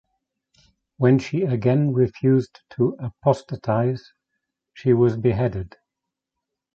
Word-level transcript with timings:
When 0.97 1.19
she 1.19 1.43
again 1.43 1.93
refused 1.93 2.61
to 2.71 2.97
apostatize, 2.99 4.13
she 4.73 4.93
was 4.93 5.15
beheaded. 5.15 5.77